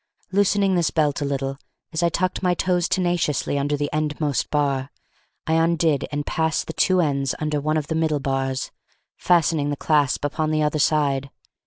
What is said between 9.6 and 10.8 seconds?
the clasp upon the other